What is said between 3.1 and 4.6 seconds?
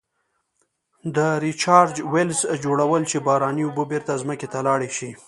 چې باراني اوبه بیرته ځمکې ته